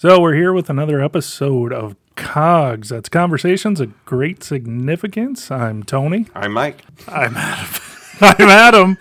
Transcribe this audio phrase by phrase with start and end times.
[0.00, 2.88] So we're here with another episode of Cogs.
[2.88, 5.50] That's Conversations of Great Significance.
[5.50, 6.26] I'm Tony.
[6.34, 6.78] I'm Mike.
[7.06, 7.82] I'm Adam.
[8.22, 8.98] I'm Adam.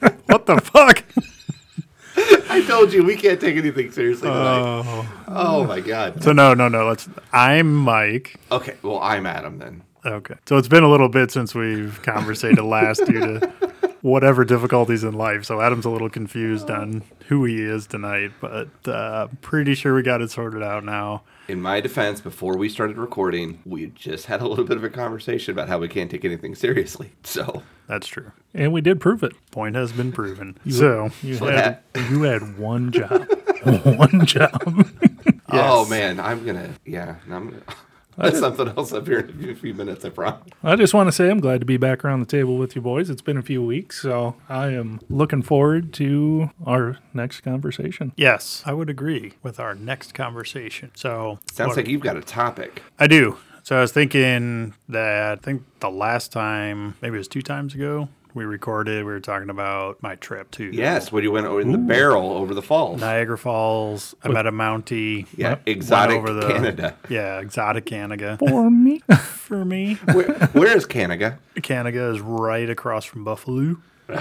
[0.24, 1.04] what the fuck?
[2.50, 4.62] I told you we can't take anything seriously tonight.
[4.86, 5.24] Oh.
[5.28, 6.22] oh my god.
[6.22, 6.88] So no, no, no.
[6.88, 7.06] Let's.
[7.34, 8.40] I'm Mike.
[8.50, 9.82] Okay, well I'm Adam then.
[10.06, 10.36] Okay.
[10.48, 13.52] So it's been a little bit since we've conversated last due to
[14.02, 15.44] whatever difficulties in life.
[15.44, 20.02] So Adam's a little confused on who he is tonight, but uh, pretty sure we
[20.02, 21.22] got it sorted out now.
[21.48, 24.90] In my defense, before we started recording, we just had a little bit of a
[24.90, 27.12] conversation about how we can't take anything seriously.
[27.24, 28.32] So That's true.
[28.54, 29.32] And we did prove it.
[29.50, 30.56] Point has been proven.
[30.64, 33.26] You- so you you had- had, you had one job.
[33.84, 34.88] one job.
[35.52, 37.62] Oh man, I'm gonna yeah, I'm gonna
[38.24, 40.42] that's something else up here in a few minutes, I promise.
[40.62, 42.82] I just want to say I'm glad to be back around the table with you
[42.82, 43.08] boys.
[43.08, 48.12] It's been a few weeks, so I am looking forward to our next conversation.
[48.16, 50.90] Yes, I would agree with our next conversation.
[50.94, 52.82] So Sounds what- like you've got a topic.
[52.98, 53.36] I do.
[53.62, 57.74] So I was thinking that I think the last time, maybe it was two times
[57.74, 59.04] ago, we recorded.
[59.04, 62.54] We were talking about my trip to Yes, when you went in the barrel over
[62.54, 63.00] the falls.
[63.00, 64.14] Niagara Falls.
[64.22, 65.26] I met a Mountie.
[65.36, 66.96] Yeah, Went exotic over the- Canada.
[67.08, 68.36] Yeah, exotic Canada.
[68.38, 69.00] For me.
[69.18, 69.94] For me.
[70.12, 71.38] Where, where is Canada?
[71.62, 73.76] Canada is right across from Buffalo.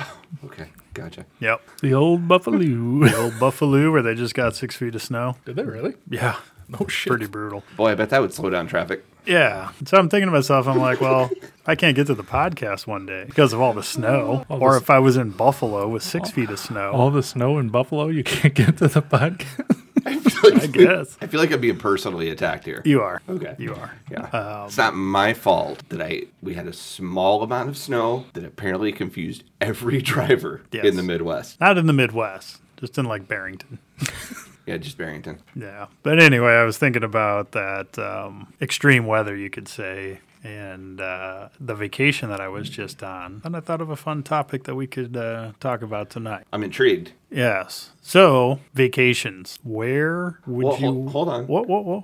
[0.46, 1.26] Okay, gotcha.
[1.40, 1.62] Yep.
[1.82, 2.58] The old Buffalo.
[3.10, 5.36] the old Buffalo where they just got six feet of snow.
[5.46, 5.96] Did they really?
[6.10, 6.36] Yeah.
[6.68, 7.10] No shit.
[7.10, 7.64] Pretty brutal.
[7.76, 9.04] Boy, I bet that would slow down traffic.
[9.25, 9.72] Yeah.
[9.86, 11.30] So I'm thinking to myself, I'm like, well,
[11.67, 14.45] I can't get to the podcast one day because of all the snow.
[14.50, 16.92] All or this- if I was in Buffalo with six feet of snow.
[16.92, 19.75] All the snow in Buffalo, you can't get to the podcast.
[20.06, 21.17] I guess.
[21.22, 22.81] I feel like I'm being personally attacked here.
[22.86, 23.22] You are.
[23.30, 23.56] Okay.
[23.59, 23.92] You are.
[24.09, 24.22] Yeah.
[24.31, 28.45] Um, it's not my fault that I we had a small amount of snow that
[28.45, 30.86] apparently confused every driver Yes.
[30.86, 31.59] in the Midwest.
[31.59, 33.80] Not in the Midwest, just in like Barrington.
[34.70, 35.39] Yeah, just Barrington.
[35.56, 35.88] Yeah.
[36.03, 41.50] But anyway, I was thinking about that um, extreme weather, you could say, and uh,
[41.59, 43.42] the vacation that I was just on.
[43.44, 46.46] And I thought of a fun topic that we could uh, talk about tonight.
[46.53, 47.13] I'm intrigued.
[47.31, 47.94] Yes.
[48.03, 49.57] So, vacations.
[49.63, 50.86] Where would you.
[50.86, 51.47] hol- hold on.
[51.47, 52.03] What, what, what?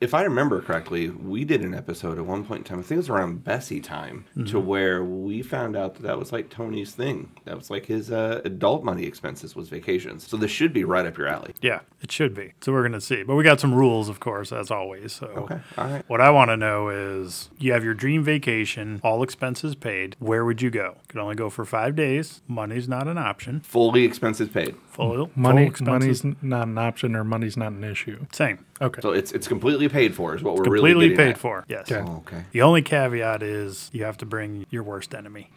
[0.00, 2.78] Now, if I remember correctly, we did an episode at one point in time.
[2.78, 6.32] I think it was around Bessie time, to where we found out that that was
[6.32, 7.30] like Tony's thing.
[7.44, 10.26] That was like his uh, adult money expenses was vacations.
[10.26, 11.52] So this should be right up your alley.
[11.60, 12.54] Yeah, it should be.
[12.60, 13.22] So, we're going to see.
[13.22, 15.12] But we got some rules, of course, as always.
[15.12, 15.60] So, Okay.
[15.76, 16.04] All right.
[16.08, 20.16] What I want to know is you have your dream vacation, all expenses paid.
[20.18, 20.96] Where would you go?
[21.08, 22.42] Could only go for five days.
[22.48, 23.60] Money's not an option.
[23.60, 24.76] Fully expenses paid.
[24.88, 26.24] Full, full Money, expenses.
[26.24, 28.26] money's not an option, or money's not an issue.
[28.32, 28.64] Same.
[28.80, 29.00] Okay.
[29.02, 31.38] So it's it's completely paid for, is what we're Completely really paid at.
[31.38, 31.64] for.
[31.68, 31.90] Yes.
[31.90, 32.02] Okay.
[32.06, 32.44] Oh, okay.
[32.52, 35.50] The only caveat is you have to bring your worst enemy.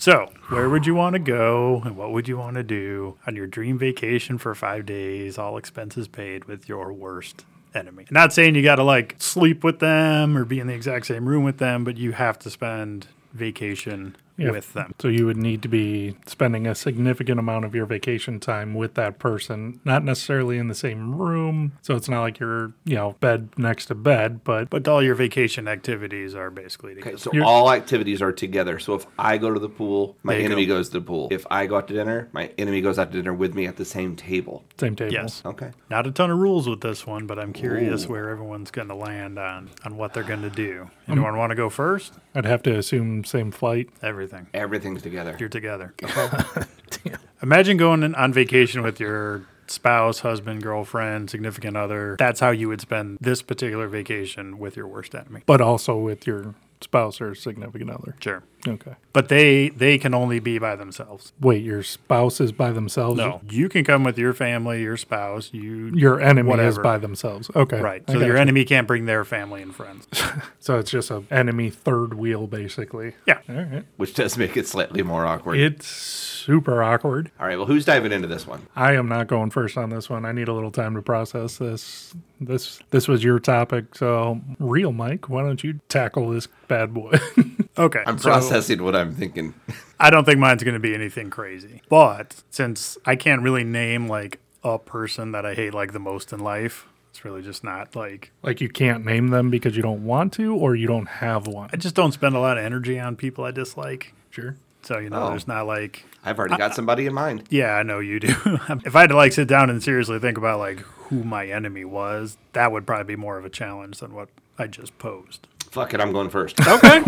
[0.00, 3.34] So, where would you want to go and what would you want to do on
[3.34, 8.06] your dream vacation for five days, all expenses paid with your worst enemy?
[8.10, 11.28] Not saying you got to like sleep with them or be in the exact same
[11.28, 14.52] room with them, but you have to spend vacation Yeah.
[14.52, 14.94] with them.
[15.00, 18.94] So you would need to be spending a significant amount of your vacation time with
[18.94, 21.72] that person, not necessarily in the same room.
[21.82, 25.16] So it's not like you're, you know, bed next to bed, but But all your
[25.16, 27.10] vacation activities are basically together.
[27.10, 28.78] Okay, so You're- all activities are together.
[28.78, 30.76] So if I go to the pool, my enemy go.
[30.76, 31.28] goes to the pool.
[31.32, 33.76] If I go out to dinner, my enemy goes out to dinner with me at
[33.76, 34.64] the same table.
[34.78, 35.12] same table.
[35.12, 35.42] Yes.
[35.44, 35.72] Okay.
[35.90, 38.94] Not a ton of rules with this one, but I'm curious where everyone's going to
[38.94, 40.82] land on on what they're going to do.
[41.08, 42.12] Um, Anyone want to go first?
[42.36, 43.88] I'd have to assume same flight.
[44.02, 44.27] Everything.
[44.54, 45.36] Everything's together.
[45.38, 45.94] You're together.
[47.42, 52.16] Imagine going in- on vacation with your spouse, husband, girlfriend, significant other.
[52.18, 55.42] That's how you would spend this particular vacation with your worst enemy.
[55.46, 58.14] But also with your spouse or significant other.
[58.20, 58.42] Sure.
[58.66, 58.94] Okay.
[59.12, 61.32] But they they can only be by themselves.
[61.40, 63.18] Wait, your spouse is by themselves?
[63.18, 67.50] No, you can come with your family, your spouse, you Your enemy is by themselves.
[67.54, 67.80] Okay.
[67.80, 68.02] right.
[68.08, 68.36] So your you.
[68.36, 70.06] enemy can't bring their family and friends.
[70.60, 73.14] So it's just a enemy third wheel, basically.
[73.26, 73.38] Yeah.
[73.48, 73.84] All right.
[73.96, 75.58] which does make it slightly more awkward.
[75.58, 77.30] It's super awkward.
[77.40, 78.66] All right, well, who's diving into this one?
[78.76, 80.26] I am not going first on this one.
[80.26, 82.14] I need a little time to process this.
[82.40, 87.12] This this was your topic, so real Mike, why don't you tackle this bad boy?
[87.78, 88.02] Okay.
[88.06, 89.54] I'm so- processing what I'm thinking.
[90.00, 91.82] I don't think mine's going to be anything crazy.
[91.88, 96.32] But since I can't really name like a person that I hate like the most
[96.32, 100.04] in life, it's really just not like like you can't name them because you don't
[100.04, 101.70] want to, or you don't have one.
[101.72, 104.12] I just don't spend a lot of energy on people I dislike.
[104.30, 104.56] Sure.
[104.82, 105.30] So you know, Oh.
[105.30, 107.44] there's not like I've already got somebody in mind.
[107.50, 108.28] yeah, I know you do.
[108.84, 111.84] if I had to like sit down and seriously think about like who my enemy
[111.84, 114.28] was, that would probably be more of a challenge than what
[114.58, 115.48] I just posed.
[115.70, 116.58] Fuck it, I'm going first.
[116.68, 117.02] Okay.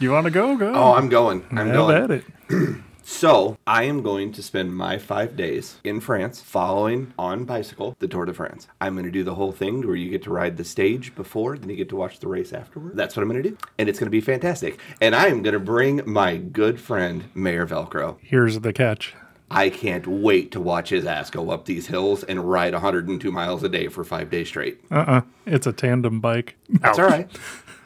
[0.00, 0.56] you want to go?
[0.56, 0.72] Go.
[0.74, 1.44] Oh, I'm going.
[1.50, 1.96] I'm Have going.
[2.02, 2.24] at it.
[3.04, 8.06] So I am going to spend my five days in France following on bicycle the
[8.06, 8.68] Tour de France.
[8.80, 11.58] I'm going to do the whole thing where you get to ride the stage before,
[11.58, 12.96] then you get to watch the race afterward.
[12.96, 13.56] That's what I'm going to do.
[13.76, 14.78] And it's going to be fantastic.
[15.00, 18.18] And I am going to bring my good friend, Mayor Velcro.
[18.22, 19.14] Here's the catch.
[19.50, 23.62] I can't wait to watch his ass go up these hills and ride 102 miles
[23.64, 24.80] a day for five days straight.
[24.90, 25.22] Uh-uh.
[25.44, 26.56] It's a tandem bike.
[26.68, 27.28] That's all right.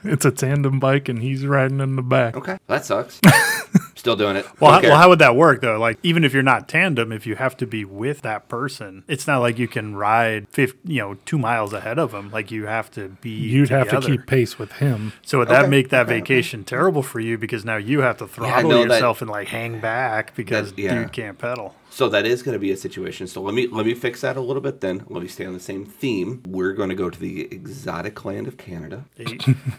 [0.09, 2.37] It's a tandem bike, and he's riding in the back.
[2.37, 2.59] Okay.
[2.67, 3.21] That sucks.
[3.95, 4.47] Still doing it.
[4.61, 5.79] Well, how, well, how would that work though?
[5.79, 9.27] Like, even if you're not tandem, if you have to be with that person, it's
[9.27, 12.31] not like you can ride, 50, you know, two miles ahead of them.
[12.31, 13.31] Like, you have to be.
[13.31, 15.13] You'd have to keep pace with him.
[15.23, 16.21] So would that make that okay, okay.
[16.21, 19.49] vacation terrible for you because now you have to throttle no, that- yourself and like
[19.49, 20.95] hang back because That- yeah.
[20.95, 21.75] dude can't pedal.
[21.97, 23.27] So that is going to be a situation.
[23.27, 24.83] So let me let me fix that a little bit.
[24.83, 26.43] Then let me stay on the same theme.
[26.47, 29.07] We're going to go to the exotic land of Canada,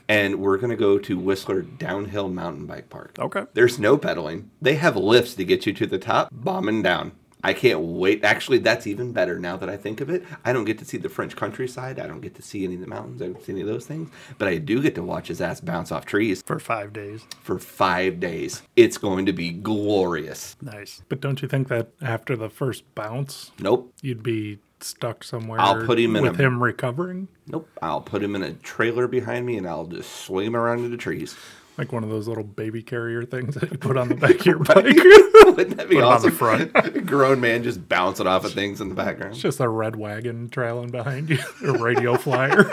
[0.10, 3.18] and we're going to go to Whistler Downhill Mountain Bike Park.
[3.19, 3.44] Okay.
[3.54, 4.50] There's no pedaling.
[4.60, 7.12] They have lifts to get you to the top, bombing down.
[7.44, 8.24] I can't wait.
[8.24, 10.24] Actually, that's even better now that I think of it.
[10.44, 12.00] I don't get to see the French countryside.
[12.00, 13.22] I don't get to see any of the mountains.
[13.22, 14.10] I don't see any of those things.
[14.39, 17.25] But I do get to watch his ass bounce off trees for five days.
[17.42, 18.63] for five days.
[18.75, 20.56] It's going to be glorious.
[20.62, 21.04] Nice.
[21.10, 23.94] But don't you think that after the first bounce, Nope.
[24.01, 27.28] you'd be stuck somewhere I'll put him in with a- him recovering?
[27.48, 27.69] Nope.
[27.81, 30.90] I'll put him in a trailer behind me and I'll just swing him around into
[30.90, 31.36] the trees.
[31.78, 34.46] Like one of those little baby carrier things that you put on the back of
[34.46, 34.76] your bike.
[34.86, 36.72] Wouldn't that be Put him on the front.
[36.76, 39.34] A grown man just bouncing off of things in the background.
[39.34, 42.64] It's just a red wagon trailing behind you, a radio flyer.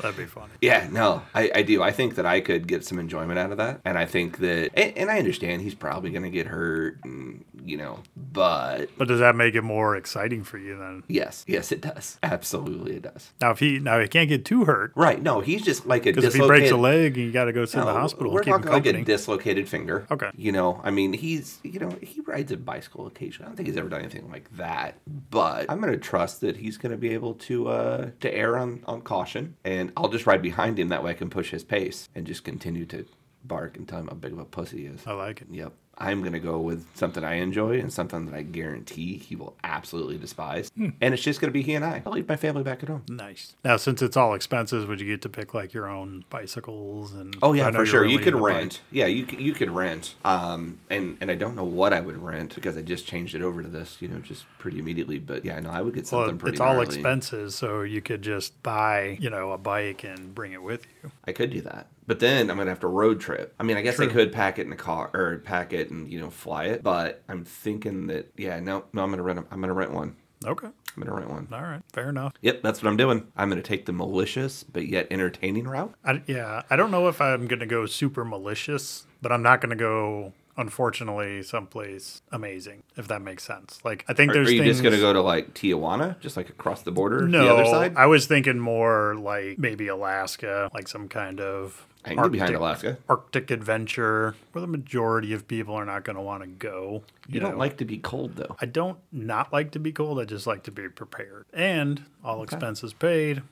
[0.00, 0.52] That'd be funny.
[0.60, 1.82] Yeah, no, I, I do.
[1.82, 3.80] I think that I could get some enjoyment out of that.
[3.84, 7.44] And I think that, and, and I understand he's probably going to get hurt, and,
[7.64, 11.02] you know, but But does that make it more exciting for you then?
[11.08, 12.18] yes, yes, it does.
[12.22, 13.32] Absolutely, it does.
[13.40, 15.22] Now, if he now he can't get too hurt Right.
[15.22, 17.52] No, he's just like a because if he breaks a leg and you got to
[17.52, 19.04] go sit in the hospital, We're keep him talking like a company.
[19.04, 20.06] dislocated finger.
[20.10, 20.30] Okay.
[20.36, 23.46] You know, I mean, he's you know he rides a bicycle occasionally.
[23.46, 24.94] I don't think he's ever done anything like that.
[25.30, 29.02] But I'm gonna trust that he's gonna be able to uh to err on on
[29.02, 30.88] caution, and I'll just ride behind him.
[30.88, 33.04] That way, I can push his pace and just continue to
[33.44, 35.06] bark and tell him how big of a pussy he is.
[35.06, 35.48] I like it.
[35.50, 35.72] Yep.
[35.98, 39.54] I'm going to go with something I enjoy and something that I guarantee he will
[39.62, 40.70] absolutely despise.
[40.76, 40.88] Hmm.
[41.00, 42.02] And it's just going to be he and I.
[42.06, 43.02] I'll leave my family back at home.
[43.08, 43.54] Nice.
[43.64, 47.36] Now, since it's all expenses, would you get to pick like your own bicycles and?
[47.42, 48.00] Oh yeah, for sure.
[48.02, 48.70] really You could rent.
[48.70, 48.80] bikes.
[48.90, 50.14] Yeah, you you could rent.
[50.24, 53.42] Um, and and I don't know what I would rent because I just changed it
[53.42, 53.98] over to this.
[54.00, 55.18] You know, just pretty immediately.
[55.18, 56.54] But yeah, no, I would get Well, something pretty.
[56.54, 56.86] it's all gnarly.
[56.86, 61.10] expenses, so you could just buy, you know, a bike and bring it with you.
[61.26, 63.54] I could do that, but then I'm gonna have to road trip.
[63.58, 66.12] I mean, I guess I could pack it in a car or pack it and
[66.12, 66.82] you know fly it.
[66.82, 69.38] But I'm thinking that yeah, no, no, I'm gonna rent.
[69.38, 70.16] A, I'm gonna rent one.
[70.44, 70.66] Okay.
[70.66, 71.48] I'm gonna rent one.
[71.50, 71.80] All right.
[71.90, 72.34] Fair enough.
[72.42, 73.28] Yep, that's what I'm doing.
[73.34, 75.94] I'm gonna take the malicious but yet entertaining route.
[76.04, 79.62] I, yeah, I don't know if I'm going to go super malicious, but I'm not
[79.62, 83.80] going to go, unfortunately, someplace amazing, if that makes sense.
[83.84, 84.72] Like, I think Are, there's are you things.
[84.72, 87.94] just gonna go to like Tijuana, just like across the border, no, the other side?
[87.96, 92.54] I was thinking more like maybe Alaska, like some kind of I can get behind
[92.54, 92.98] Alaska.
[93.08, 97.04] Arctic adventure where the majority of people are not going to want to go.
[97.28, 97.58] You don't know.
[97.58, 98.56] like to be cold though.
[98.60, 100.18] I don't not like to be cold.
[100.18, 101.46] I just like to be prepared.
[101.52, 103.42] And all expenses paid.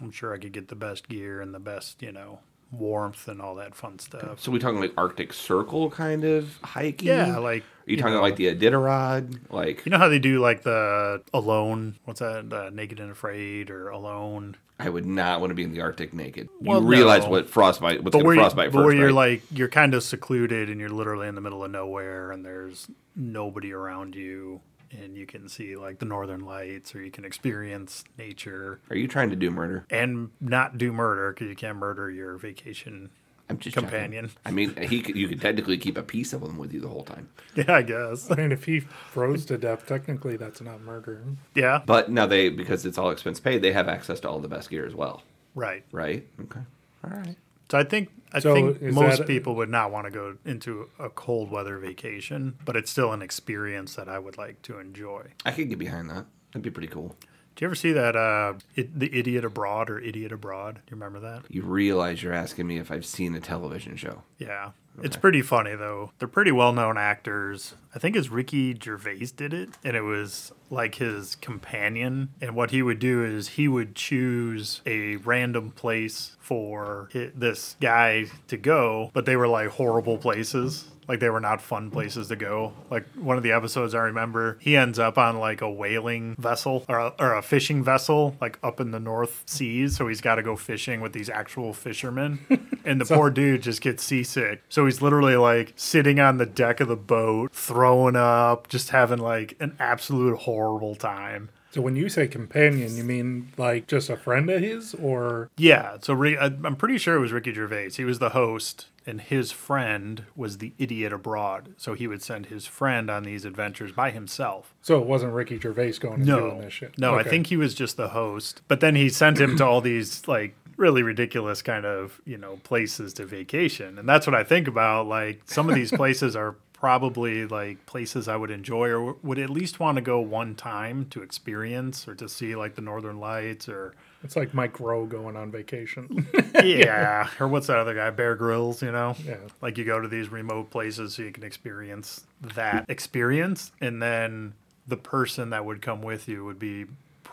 [0.00, 3.40] I'm sure I could get the best gear and the best, you know, warmth and
[3.40, 4.40] all that fun stuff.
[4.40, 7.08] So we talking like Arctic Circle kind of hiking?
[7.08, 9.40] Yeah, like Are you, talking like the Iditarod?
[9.50, 13.70] Like you know how they do like the alone, what's that, uh, naked and afraid
[13.70, 14.56] or alone.
[14.78, 16.48] I would not want to be in the Arctic naked.
[16.60, 17.30] You Well, realize no.
[17.30, 19.30] what frostbite what's where, you, frostbite but first, where you're right?
[19.32, 22.86] like you're kind of secluded and you're literally in the middle of nowhere and there's
[23.14, 28.04] nobody around you and you can see like the northern lights or you can experience
[28.18, 29.86] nature Are you trying to do murder?
[29.90, 33.10] and not do murder because you can't murder your vacation
[33.48, 34.26] I'm just companion.
[34.26, 34.40] checking.
[34.44, 36.88] I mean, he could, you could technically keep a piece of him with you the
[36.88, 37.28] whole time.
[37.54, 38.28] Yeah, I guess.
[38.30, 41.22] I mean, if he froze to death, technically that's not murder.
[41.54, 44.48] Yeah, But now they because it's all expense paid, they have access to all the
[44.48, 45.22] best gear as well,
[45.54, 45.84] right.
[45.92, 46.26] right?
[46.42, 46.60] Okay.
[47.04, 47.36] All right.
[47.70, 50.88] So I think I So think most that- people would not want to go into
[50.98, 55.28] a cold weather vacation, but it's still an experience that I would like to enjoy.
[55.44, 56.26] I could get behind that.
[56.52, 57.16] That'd be pretty cool.
[57.56, 60.74] Do you ever see that uh, it, the Idiot Abroad or Idiot Abroad?
[60.74, 61.44] Do you remember that?
[61.48, 64.22] You realize you're asking me if I've seen a television show.
[64.38, 64.72] Yeah.
[65.02, 66.12] It's pretty funny though.
[66.18, 67.74] They're pretty well known actors.
[67.94, 72.30] I think it's Ricky Gervais did it, and it was like his companion.
[72.40, 77.76] And what he would do is he would choose a random place for hi- this
[77.80, 80.88] guy to go, but they were like horrible places.
[81.08, 82.72] Like they were not fun places to go.
[82.90, 86.84] Like one of the episodes I remember, he ends up on like a whaling vessel
[86.88, 89.96] or a, or a fishing vessel, like up in the North Seas.
[89.96, 92.40] So he's got to go fishing with these actual fishermen.
[92.86, 94.62] And the poor dude just gets seasick.
[94.68, 99.18] So he's literally like sitting on the deck of the boat, throwing up, just having
[99.18, 101.48] like an absolute horrible time.
[101.76, 105.98] So when you say companion, you mean like just a friend of his, or Yeah,
[106.00, 107.90] so I'm pretty sure it was Ricky Gervais.
[107.90, 111.74] He was the host, and his friend was the idiot abroad.
[111.76, 114.74] So he would send his friend on these adventures by himself.
[114.80, 116.98] so it wasn't Ricky Gervais going and doing No, this shit?
[116.98, 118.62] no, I think he was just the host.
[118.68, 122.58] But then he sent him to all these like really ridiculous kind of you know
[122.64, 125.06] places to vacation, and that's what I think about.
[125.06, 129.50] Like some of these places are probably like places I would enjoy or would at
[129.50, 133.68] least want to go one time to experience or to see like the Northern Lights
[133.68, 136.26] or it's like Mike Rowe going on vacation.
[136.64, 139.14] yeah, or what's that other guy, Bear Grylls, you know?
[139.24, 139.36] Yeah.
[139.62, 144.54] Like you go to these remote places so you can experience that experience, and then
[144.86, 146.86] the person that would come with you would be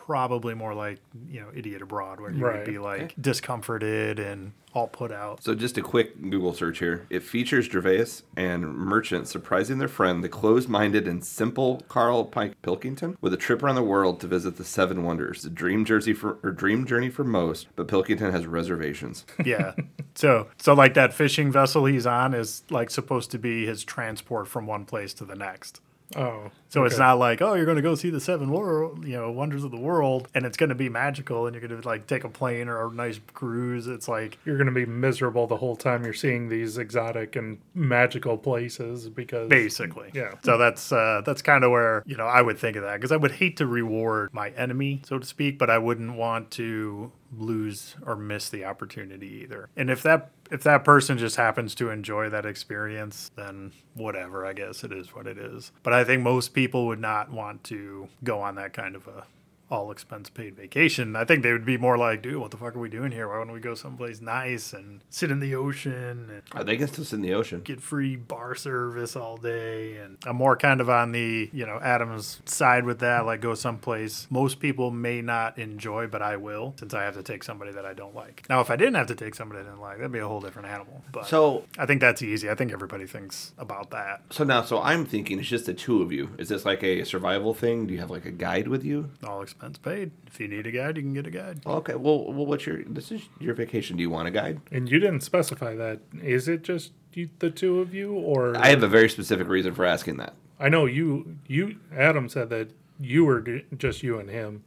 [0.06, 0.98] probably more like,
[1.30, 2.56] you know, Idiot Abroad, where you Right.
[2.58, 5.42] would be like discomforted and all put out.
[5.42, 7.06] So just a quick Google search here.
[7.08, 8.06] It features Gervais
[8.36, 13.62] and Merchant surprising their friend, the closed-minded and simple Carl Pike Pilkington, with a trip
[13.62, 17.08] around the world to visit the Seven Wonders, the dream jersey for or dream journey
[17.08, 19.24] for most, but Pilkington has reservations.
[19.44, 19.72] Yeah.
[20.14, 24.48] so, so like that fishing vessel he's on is like supposed to be his transport
[24.48, 25.80] from one place to the next.
[26.16, 29.12] oh, So it's not like, oh, you're going to go see the seven world, you
[29.12, 31.86] know, wonders of the world, and it's going to be magical, and you're going to
[31.86, 33.86] like take a plane or a nice cruise.
[33.86, 37.58] It's like, You're going to be miserable the whole time you're seeing these exotic and
[37.74, 40.34] magical places because basically, Yeah.
[40.44, 43.12] So that's uh, that's kind of where you know I would think of that because
[43.12, 47.12] I would hate to reward my enemy, so to speak, but I wouldn't want to
[47.38, 49.68] lose or miss the opportunity either.
[49.76, 54.52] And if that if that person just happens to enjoy that experience, then whatever, I
[54.52, 55.72] guess it is what it is.
[55.82, 59.24] But I think most people would not want to go on that kind of a
[59.70, 61.16] all expense paid vacation.
[61.16, 63.28] I think they would be more like, dude, what the fuck are we doing here?
[63.28, 66.86] Why don't we go someplace nice and sit in the ocean and Uh, they can
[66.86, 67.62] still sit in the ocean.
[67.64, 71.80] get free bar service all day and I'm more kind of on the, you know,
[71.82, 76.74] Adam's side with that, like go someplace most people may not enjoy, but I will
[76.78, 78.44] since I have to take somebody that I don't like.
[78.50, 80.40] Now if I didn't have to take somebody I didn't like, that'd be a whole
[80.40, 81.02] different animal.
[81.10, 82.50] But So I think that's easy.
[82.50, 84.22] I think everybody thinks about that.
[84.30, 86.30] so now so I'm thinking it's just the two of you.
[86.38, 87.86] Is this like a survival thing?
[87.86, 89.10] Do you have like a guide with you?
[89.26, 90.10] All expense paid.
[90.26, 91.60] If you need a guide, you can get a guide.
[91.66, 91.94] Okay.
[91.94, 93.96] Well, well, what's your this is your vacation?
[93.96, 94.60] Do you want a guide?
[94.70, 96.00] And you didn't specify that.
[96.22, 99.74] Is it just you, the two of you, or I have a very specific reason
[99.74, 100.34] for asking that.
[100.60, 101.38] I know you.
[101.46, 104.64] You Adam said that you were d- just you and him.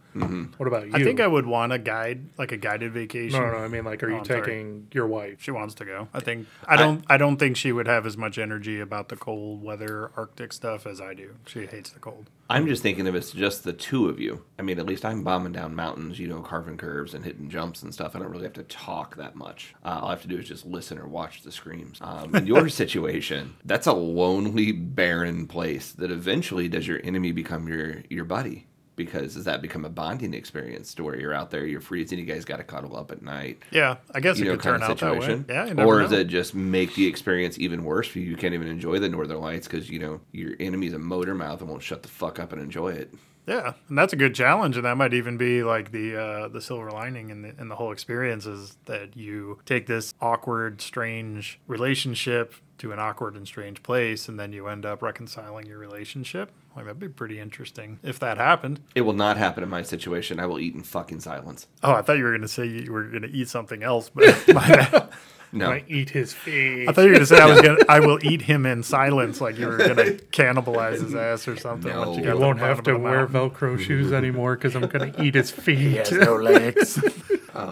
[0.58, 0.94] What about you?
[0.94, 3.40] I think I would want a guide, like a guided vacation.
[3.40, 3.64] No, no, no.
[3.64, 4.42] I mean, like, are Oh, you I'm sorry.
[4.42, 5.42] taking your wife?
[5.42, 6.08] She wants to go.
[6.14, 7.04] I think I don't.
[7.08, 10.86] I, don't think she would have as much energy about the cold weather, Arctic stuff
[10.88, 11.36] as I do.
[11.46, 12.30] She hates the cold.
[12.50, 14.44] I'm just thinking if it's just the two of you.
[14.58, 17.84] I mean, at least I'm bombing down mountains, you know, carving curves and hitting jumps
[17.84, 18.16] and stuff.
[18.16, 19.76] I don't really have to talk that much.
[19.84, 21.98] Uh, all I have to do is just listen or watch the screams.
[22.02, 27.68] Um, in your situation, that's a lonely, barren place that eventually does your enemy become
[27.68, 28.68] your your buddy.
[28.98, 32.26] Because does that become a bonding experience to where you're out there, you're freezing, you
[32.26, 34.84] guys got to cuddle up at night, Yeah, I guess you it know, could turn
[34.84, 35.20] out that way.
[35.22, 35.46] situation?
[35.48, 36.12] Yeah, or know.
[36.18, 38.26] it just make the experience even worse for you?
[38.32, 41.62] You can't even enjoy the Northern Lights because you know your enemy's a motor mouth
[41.62, 43.14] and won't shut the fuck up and enjoy it.
[43.48, 46.60] Yeah, and that's a good challenge, and that might even be like the uh, the
[46.60, 51.58] silver lining in the in the whole experience is that you take this awkward, strange
[51.66, 56.52] relationship to an awkward and strange place, and then you end up reconciling your relationship.
[56.76, 58.80] Like that'd be pretty interesting if that happened.
[58.94, 60.40] It will not happen in my situation.
[60.40, 61.68] I will eat in fucking silence.
[61.82, 64.68] Oh, I thought you were gonna say you were gonna eat something else, but my
[64.68, 65.10] bad.
[65.52, 65.72] No.
[65.72, 66.88] I eat his feet.
[66.90, 69.40] I thought you were gonna say I was gonna I will eat him in silence,
[69.42, 69.94] like you were gonna
[70.32, 71.92] cannibalize his ass or something.
[71.92, 72.12] No.
[72.14, 73.28] you You got You to won't have to wear.
[73.28, 75.78] Velcro shoes anymore because I'm gonna eat his feet.
[75.78, 77.00] He has no legs.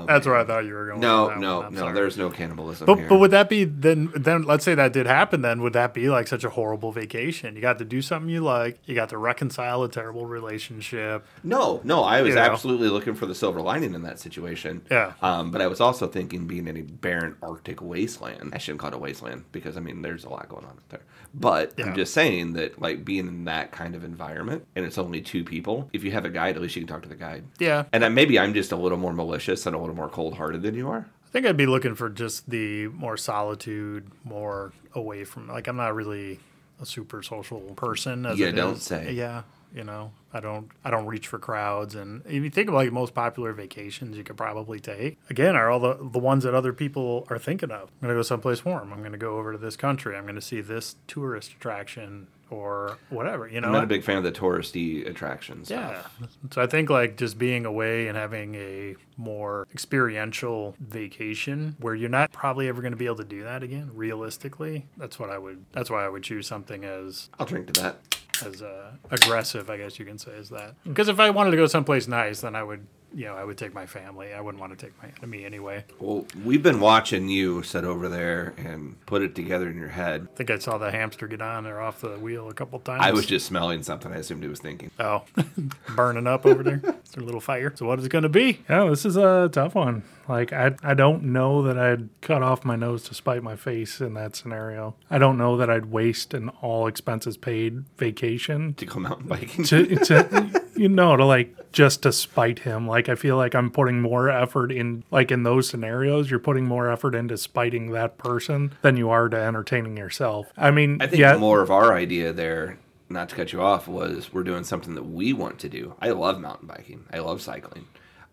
[0.08, 1.00] That's where I thought you were going.
[1.00, 1.79] No, with that no, no.
[1.79, 1.94] sorry.
[1.94, 3.08] There's no cannibalism But here.
[3.08, 4.12] but would that be then?
[4.15, 5.41] Then let's say that did happen.
[5.41, 7.55] Then would that be like such a horrible vacation?
[7.55, 8.79] You got to do something you like.
[8.86, 11.25] You got to reconcile a terrible relationship.
[11.44, 12.03] no, no.
[12.03, 12.41] I was You know.
[12.41, 14.82] absolutely looking for the silver lining in that situation.
[14.89, 15.13] Yeah.
[15.22, 18.51] Um, but I was also thinking being in a barren Arctic wasteland.
[18.53, 20.89] I shouldn't call it a wasteland because I mean there's a lot going on out
[20.89, 21.01] there.
[21.34, 21.86] But Yeah.
[21.88, 25.43] I'm just saying that like being in that kind of environment and it's only two
[25.43, 25.89] people.
[25.91, 27.43] If you have a guide, at least you can talk to the guide.
[27.60, 30.36] Yeah, And then maybe I'm just a little more malicious and a little more cold
[30.38, 31.07] hearted than you are.
[31.25, 35.48] I think I'd be looking for just the more solitude, more away from.
[35.48, 36.39] Like I'm not really
[36.79, 38.25] a super social person.
[38.27, 38.84] As Yeah, don't is.
[38.84, 39.12] say.
[39.13, 39.41] Yeah.
[39.74, 40.69] You know, I don't.
[40.84, 44.24] I don't reach for crowds, and if you think of like most popular vacations you
[44.24, 47.84] could probably take, again, are all the the ones that other people are thinking of.
[47.84, 48.93] I'm gonna go someplace warm.
[48.93, 50.15] I'm gonna go over to this country.
[50.15, 53.48] I'm gonna see this tourist attraction, or whatever.
[53.48, 55.69] You know, I'm not a big fan of the touristy attractions.
[55.69, 56.03] yeah.
[56.51, 62.10] So I think like just being away and having a more experiential vacation where you're
[62.10, 64.86] not probably ever going to be able to do that again realistically.
[64.98, 68.14] That's what I would that's why I would choose something as I'll drink to that.
[68.44, 70.75] As uh, aggressive, I guess you can say, as that.
[70.84, 73.57] Because if I wanted to go someplace nice, then I would, you know, I would
[73.57, 74.34] take my family.
[74.34, 75.86] I wouldn't want to take my enemy anyway.
[76.00, 80.27] Well, we've been watching you sit over there and put it together in your head.
[80.34, 83.01] I think I saw the hamster get on or off the wheel a couple times.
[83.03, 84.12] I was just smelling something.
[84.12, 84.91] I assumed he was thinking.
[85.00, 85.24] oh,
[85.95, 86.81] burning up over there.
[86.86, 87.72] It's a little fire.
[87.75, 88.60] So what is it going to be?
[88.69, 90.03] Yeah, this is a tough one.
[90.27, 94.01] Like I I don't know that I'd cut off my nose to spite my face
[94.01, 94.95] in that scenario.
[95.10, 99.63] I don't know that I'd waste an all expenses paid vacation To go mountain biking.
[99.65, 102.88] to to you know to like just to spite him.
[102.88, 106.65] Like I feel like I'm putting more effort in like in those scenarios, you're putting
[106.65, 110.48] more effort into spiting that person than you are to entertaining yourself.
[110.58, 112.79] I mean, I think yeah, more of our idea there,
[113.10, 115.96] not to cut you off, was we're doing something that we want to do.
[116.01, 117.03] I love mountain biking.
[117.12, 117.86] I love cycling.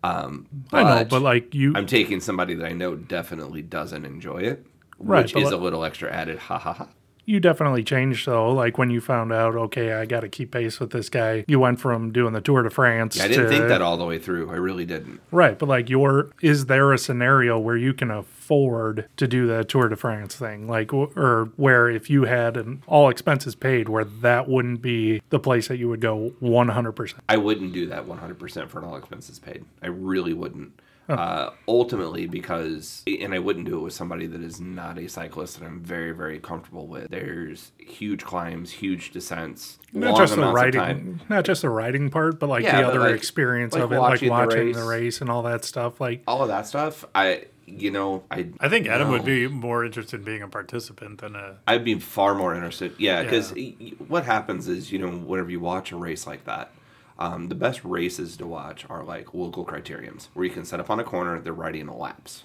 [0.05, 4.37] Um, I know, but like you I'm taking somebody that I know definitely doesn't enjoy
[4.37, 4.65] it,
[4.99, 6.87] Right, which is like- a little extra added ha ha ha.
[7.25, 8.51] You definitely changed though.
[8.51, 11.45] Like when you found out, okay, I got to keep pace with this guy.
[11.47, 13.19] You went from doing the Tour de France.
[13.19, 14.51] I didn't to, think that all the way through.
[14.51, 15.21] I really didn't.
[15.31, 19.63] Right, but like your is there a scenario where you can afford to do the
[19.63, 20.67] Tour de France thing?
[20.67, 25.39] Like or where if you had an all expenses paid where that wouldn't be the
[25.39, 27.13] place that you would go 100%.
[27.29, 29.65] I wouldn't do that 100% for an all expenses paid.
[29.81, 30.79] I really wouldn't.
[31.09, 35.59] Uh, ultimately, because, and I wouldn't do it with somebody that is not a cyclist
[35.59, 37.09] that I'm very, very comfortable with.
[37.11, 41.21] There's huge climbs, huge descents, Not long just the riding, time.
[41.29, 43.91] not just the riding part, but like Yeah, the but other like- experience like of
[43.91, 44.75] it, like watching the race.
[44.77, 45.99] the race and all that stuff.
[45.99, 49.83] Like, All of that stuff, I, you know, I, I think Adam would be more
[49.83, 51.57] interested in being a participant than a.
[51.67, 52.93] I'd be far more interested.
[52.97, 53.91] Yeah, because Yeah.
[54.07, 56.71] what happens is, you know, whenever you watch a race like that,
[57.23, 60.89] um, the best races to watch are like local criteriums, where you can set up
[60.89, 62.43] on a corner, they're riding a laps.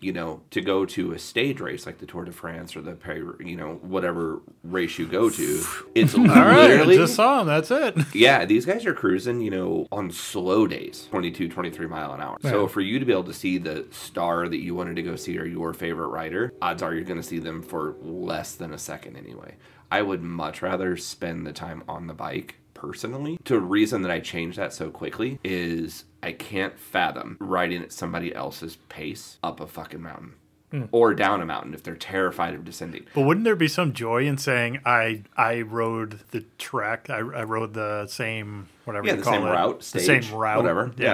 [0.00, 2.92] You know, to go to a stage race like the Tour de France or the
[2.92, 7.40] Paris, you know, whatever race you go to, it's All right, I literally just saw
[7.40, 7.46] him.
[7.46, 7.96] That's it.
[8.14, 12.36] yeah, these guys are cruising, you know, on slow days, 22, 23 mile an hour.
[12.42, 15.14] So for you to be able to see the star that you wanted to go
[15.14, 18.72] see or your favorite rider, odds are you're going to see them for less than
[18.72, 19.56] a second anyway.
[19.90, 23.38] I would much rather spend the time on the bike personally.
[23.44, 28.34] The reason that I changed that so quickly is I can't fathom riding at somebody
[28.34, 30.34] else's pace up a fucking mountain.
[30.70, 30.84] Hmm.
[30.92, 33.06] Or down a mountain if they're terrified of descending.
[33.14, 37.42] But wouldn't there be some joy in saying I I rode the track, I, I
[37.44, 40.56] rode the same whatever Yeah, you the call same it, route, the stage, same route,
[40.56, 41.04] whatever, yeah,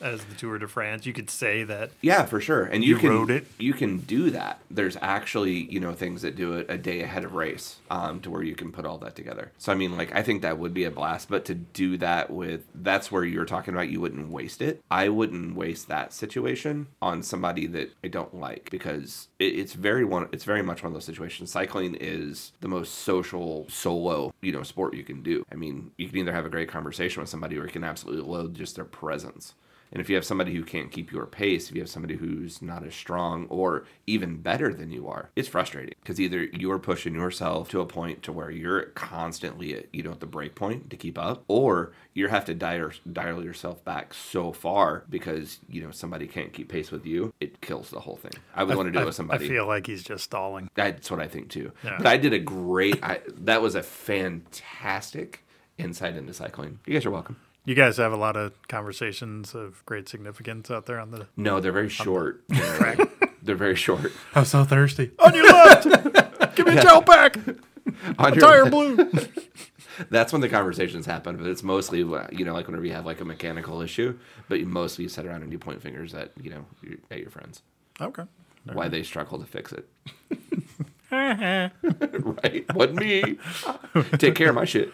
[0.00, 0.06] yeah.
[0.08, 1.06] as the Tour de France.
[1.06, 1.90] You could say that.
[2.00, 2.64] Yeah, for sure.
[2.64, 3.46] And you, You can rode it?
[3.58, 4.60] you can do that.
[4.70, 8.30] There's actually you know things that do it a day ahead of race, um, to
[8.30, 9.50] where you can put all that together.
[9.58, 11.28] So I mean, like I think that would be a blast.
[11.28, 14.82] But to do that with that's where you're talking about you wouldn't waste it.
[14.90, 20.04] I wouldn't waste that situation on somebody that I don't like because it, it's very
[20.04, 20.28] one.
[20.32, 21.50] It's very much one of those situations.
[21.50, 25.44] Cycling is the most social solo you know sport you can do.
[25.52, 28.22] I mean, you can either have a great conversation with somebody or you can absolutely
[28.22, 29.54] loathe just their presence.
[29.92, 32.62] And if you have somebody who can't keep your pace, if you have somebody who's
[32.62, 37.14] not as strong or even better than you are, it's frustrating because either you're pushing
[37.14, 40.88] yourself to a point to where you're constantly at, you know, at the break point
[40.88, 45.82] to keep up, or you have to dial, dial yourself back so far because, you
[45.82, 47.34] know, somebody can't keep pace with you.
[47.38, 48.32] It kills the whole thing.
[48.54, 49.44] I would want to do I, it with somebody.
[49.44, 50.70] I feel like he's just stalling.
[50.74, 51.70] That's what I think too.
[51.84, 51.98] Yeah.
[51.98, 55.44] But I did a great, I, that was a fantastic
[55.78, 56.78] insight into cycling.
[56.86, 57.36] You guys are welcome.
[57.64, 61.60] You guys have a lot of conversations of great significance out there on the No,
[61.60, 62.46] they're very short.
[62.52, 62.98] track.
[63.42, 64.12] They're very short.
[64.34, 65.10] I'm so thirsty.
[65.18, 67.36] on your left, give me a gel pack,
[68.18, 69.10] On your- tire blue.
[70.10, 73.20] That's when the conversations happen, but it's mostly you know like whenever you have like
[73.20, 76.64] a mechanical issue, but you mostly sit around and you point fingers at you know
[77.10, 77.62] at your friends
[78.00, 78.24] Okay.
[78.72, 79.88] why they struggle to fix it.
[81.12, 82.74] right?
[82.74, 83.38] Wasn't me.
[84.18, 84.92] Take care of my shit.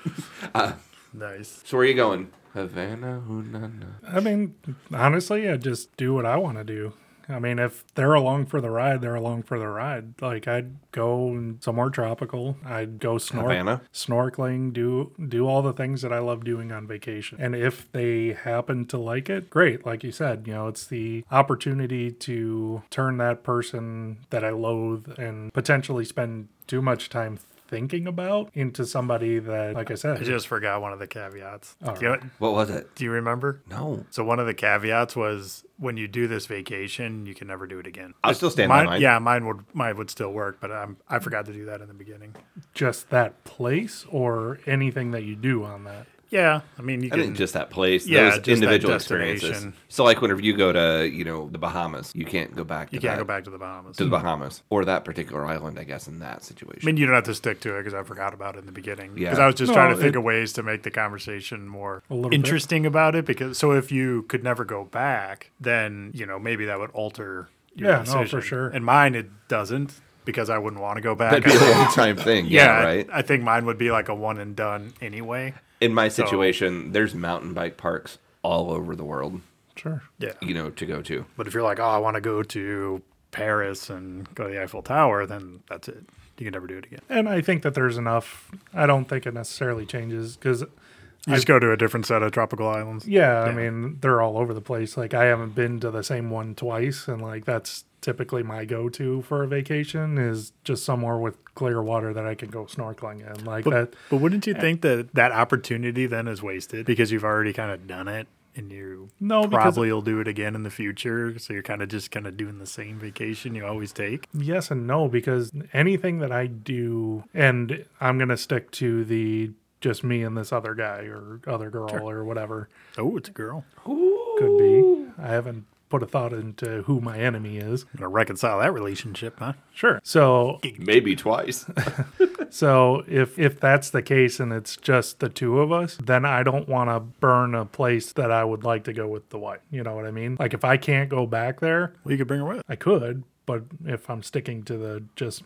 [0.55, 0.73] Uh,
[1.13, 1.63] nice.
[1.65, 2.31] So where are you going?
[2.55, 3.95] Havana, Hunana.
[4.07, 4.55] I mean,
[4.93, 6.95] honestly, I just do what I want to do.
[7.29, 10.21] I mean, if they're along for the ride, they're along for the ride.
[10.21, 12.57] Like I'd go somewhere tropical.
[12.65, 13.83] I'd go snor- Havana?
[13.93, 17.39] snorkeling, do do all the things that I love doing on vacation.
[17.41, 19.85] And if they happen to like it, great.
[19.85, 25.19] Like you said, you know, it's the opportunity to turn that person that I loathe
[25.19, 30.25] and potentially spend too much time thinking about into somebody that, like I said, I
[30.25, 31.77] just forgot one of the caveats.
[31.85, 32.95] All do, you, What was it?
[32.95, 33.63] do you remember?
[33.71, 34.05] No.
[34.11, 37.79] So one of the caveats was when you do this vacation, you can never do
[37.79, 38.15] it again.
[38.25, 39.01] I'll still stand by mine, mine.
[39.01, 41.89] Yeah, mine would mine would still work, but um, I forgot to do that in
[41.89, 42.35] the beginning.
[42.75, 46.07] just that place or anything that you do on that.
[46.31, 48.95] Yeah, I mean you I can think just that place, Yeah, those just that individual
[48.95, 49.49] experiences.
[49.51, 49.75] destination.
[49.89, 52.91] So, like whenever you go to, you know, the Bahamas, you can't go back.
[52.91, 53.97] To you can't that, go back to the Bahamas.
[53.97, 55.79] to the Bahamas or that particular island.
[55.79, 56.81] I guess in that situation.
[56.83, 58.67] I mean, you don't have to stick to it because I forgot about it in
[58.67, 59.13] the beginning.
[59.17, 59.31] Yeah.
[59.31, 62.03] Because I was just No, trying to think of ways to make the conversation more
[62.11, 62.37] A little bit.
[62.37, 63.25] interesting about it.
[63.25, 67.49] Because so if you could never go back, then you know maybe that would alter.
[67.75, 68.69] Your Yeah, no, for sure.
[68.69, 71.31] And mine, it doesn't because I wouldn't want to go back.
[71.31, 72.47] That'd be a one time thing.
[72.47, 73.09] Yeah, yeah, right.
[73.11, 75.55] I, I think mine would be like a one and done anyway.
[75.81, 79.41] In my situation, there's mountain bike parks all over the world,
[79.77, 80.03] Sure.
[80.19, 80.33] Yeah.
[80.41, 81.25] you know, to go to.
[81.37, 84.61] But if you're like, oh, I want to go to Paris and go to the
[84.63, 86.05] Eiffel Tower, then that's it.
[86.39, 87.01] You can never do it again.
[87.09, 88.51] And I think that there's enough.
[88.75, 92.33] I don't think it necessarily changes because, You just go to a different set of
[92.33, 93.07] tropical islands.
[93.07, 94.97] yeah, I mean, they're all over the place.
[94.97, 97.07] Like, I haven't been to the same one twice.
[97.09, 101.83] And, like, that's typically my go to for a vacation is just somewhere with clear
[101.83, 103.45] water that I can go snorkeling in.
[103.45, 103.95] Like, But, that.
[104.11, 107.87] but wouldn't you think that that opportunity then is wasted because you've already kind of
[107.87, 111.39] done it and you No, because- probably will do it again in the future?
[111.39, 114.27] So you're kind of just kind of doing the same vacation you always take.
[114.33, 119.51] Yes and no, because anything that I do, and I'm going to stick to the
[119.81, 123.65] just me and this other guy or other girl or whatever Oh, it's a girl.
[123.85, 125.07] could be.
[125.23, 127.85] I haven't put a thought into who my enemy is.
[127.97, 129.55] Gonna reconcile that relationship, huh?
[129.73, 130.01] Sure.
[130.03, 131.65] So Maybe twice.
[132.51, 136.43] so if if that's the case and it's just the two of us, then I
[136.43, 139.61] don't want to burn a place that I would like to go with the wife.
[139.71, 140.37] You know what I mean?
[140.39, 142.63] Like if I can't go back there, Well, you could bring her with.
[142.69, 145.43] I could, but if I'm sticking to the just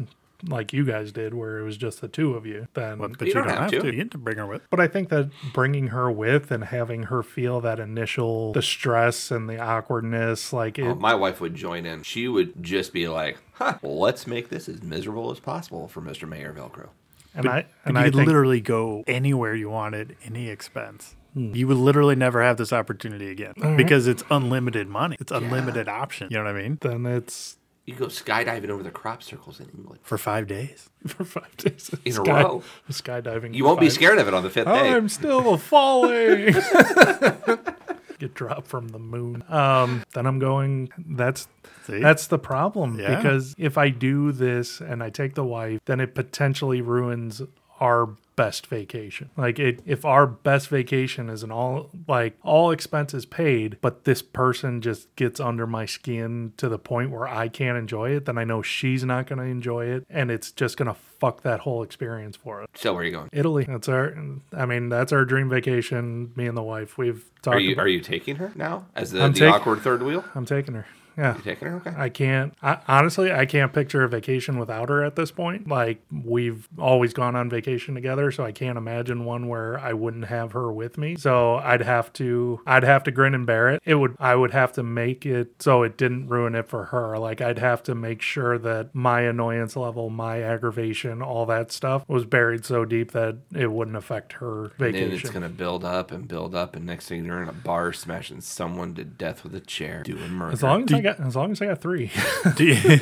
[0.48, 3.28] like you guys did where it was just the two of you, then But, but
[3.28, 3.86] You don't have to.
[3.86, 4.62] You get to bring her with.
[4.70, 9.30] But I think that bringing her with and having her feel that initial the stress
[9.30, 12.02] and the awkwardness, like it, Oh, my wife would join in.
[12.02, 16.28] She would just be like, huh, let's make this as miserable as possible for Mr.
[16.28, 16.88] Mayor Velcro.
[17.34, 21.16] and I and And I you could think literally go anywhere you wanted, any expense.
[21.34, 21.54] Hmm.
[21.54, 23.76] You would literally never have this opportunity again Mm-hmm.
[23.76, 25.16] because it's unlimited money.
[25.20, 26.28] It's unlimited option.
[26.30, 26.78] You know what I mean?
[26.82, 30.00] then it's You go skydiving over the crop circles in England.
[30.04, 30.88] For five days.
[31.06, 32.62] for five days of In a row.
[32.88, 33.54] skydiving.
[33.54, 34.92] You won't be scared of it on the fifth day.
[34.92, 36.54] I'm still falling.
[38.18, 39.42] Get dropped from the moon.
[39.48, 40.90] Um, then I'm going.
[40.96, 41.48] That's
[41.86, 41.98] See?
[41.98, 43.16] that's the problem Yeah.
[43.16, 47.42] because if I do this and I take the wife, then it potentially ruins
[47.80, 48.10] our
[48.42, 49.30] best vacation.
[49.36, 54.20] Like it, if our best vacation is an all like all expenses paid, but this
[54.20, 58.38] person just gets under my skin to the point where I can't enjoy it, then
[58.38, 61.60] I know she's not going to enjoy it, and it's just going to fuck that
[61.60, 62.68] whole experience for us.
[62.74, 63.28] so where are you going?
[63.32, 63.64] Italy.
[63.64, 64.12] That's our.
[64.52, 66.32] I mean, that's our dream vacation.
[66.34, 66.98] Me and the wife.
[66.98, 67.58] We've talked.
[67.58, 70.24] Are you about, are you taking her now as the, the take- awkward third wheel?
[70.34, 70.86] I'm taking her.
[71.16, 71.36] Yeah.
[71.36, 71.76] You taking her?
[71.76, 71.92] Okay.
[71.96, 72.54] I can't.
[72.62, 75.68] I, honestly, I can't picture a vacation without her at this point.
[75.68, 80.26] Like we've always gone on vacation together, so I can't imagine one where I wouldn't
[80.26, 81.16] have her with me.
[81.16, 82.60] So I'd have to.
[82.66, 83.82] I'd have to grin and bear it.
[83.84, 84.16] It would.
[84.18, 87.18] I would have to make it so it didn't ruin it for her.
[87.18, 92.04] Like I'd have to make sure that my annoyance level, my aggravation, all that stuff
[92.08, 95.04] was buried so deep that it wouldn't affect her vacation.
[95.04, 97.92] and it's gonna build up and build up, and next thing you're in a bar
[97.92, 100.52] smashing someone to death with a chair, doing murder.
[100.52, 102.10] As long as I got, as long as I got three.
[102.56, 102.98] do you,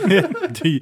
[0.48, 0.80] do you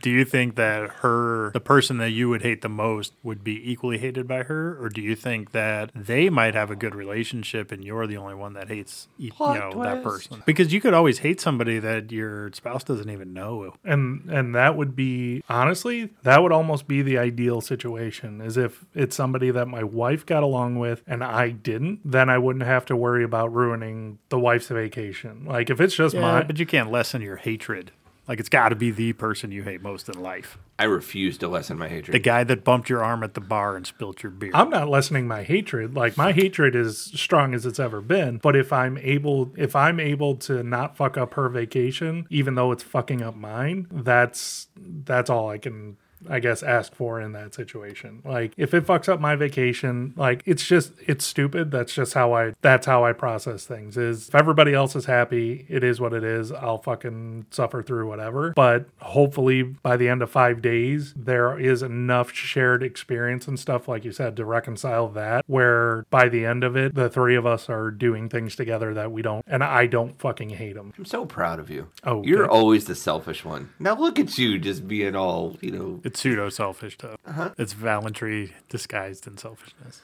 [0.00, 3.70] do you think that her the person that you would hate the most would be
[3.70, 4.82] equally hated by her?
[4.82, 8.34] Or do you think that they might have a good relationship and you're the only
[8.34, 10.42] one that hates you Plot know that person?
[10.46, 13.74] Because you could always hate somebody that your spouse doesn't even know.
[13.84, 18.84] And and that would be honestly that would almost be the ideal situation is if
[18.94, 22.84] it's somebody that my wife got along with and I didn't then I wouldn't have
[22.86, 25.44] to worry about ruining the wife's vacation.
[25.46, 27.92] Like if it's just yeah, my but you can't lessen your hatred
[28.28, 31.48] like it's got to be the person you hate most in life I refuse to
[31.48, 32.14] lessen my hatred.
[32.14, 34.88] the guy that bumped your arm at the bar and spilt your beer I'm not
[34.88, 35.94] lessening my hatred.
[35.94, 38.38] Like my hatred is strong as it's ever been.
[38.38, 42.72] But if I'm able, if I'm able to not fuck up her vacation, even though
[42.72, 45.98] it's fucking up mine, that's that's all I can.
[46.28, 48.22] I guess ask for in that situation.
[48.24, 51.70] Like if it fucks up my vacation, like it's just it's stupid.
[51.70, 53.96] That's just how I that's how I process things.
[53.96, 56.52] Is if everybody else is happy, it is what it is.
[56.52, 58.52] I'll fucking suffer through whatever.
[58.54, 63.88] But hopefully by the end of 5 days there is enough shared experience and stuff
[63.88, 67.46] like you said to reconcile that where by the end of it the three of
[67.46, 70.92] us are doing things together that we don't and I don't fucking hate them.
[70.96, 71.88] I'm so proud of you.
[72.04, 72.50] Oh, you're good.
[72.50, 73.70] always the selfish one.
[73.78, 76.00] Now look at you, just being all you know.
[76.04, 77.16] It's pseudo selfish though.
[77.26, 77.50] Uh-huh.
[77.58, 80.00] It's valentry disguised in selfishness.